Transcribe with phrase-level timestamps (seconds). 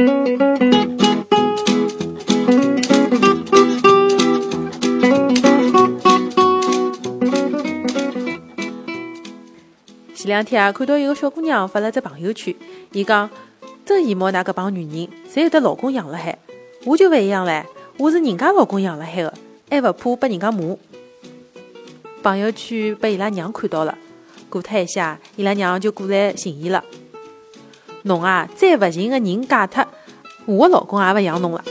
[0.00, 0.08] 前
[10.24, 12.54] 两天啊，看到一个小姑娘发了只朋友圈，
[12.92, 13.28] 伊讲
[13.84, 16.38] 真羡慕㑚搿帮女人，侪有得老公养了海，
[16.86, 17.62] 我就勿一样唻，
[17.98, 19.34] 我是人家老公养了海的，
[19.68, 20.78] 还勿怕被人家骂。
[22.22, 23.98] 朋友圈被伊拉娘看到了，
[24.48, 26.82] 过脱一下，伊拉娘就过来寻伊了。
[28.04, 29.86] 侬啊，再勿行个人嫁脱，
[30.46, 31.64] 我的老公也勿养侬了。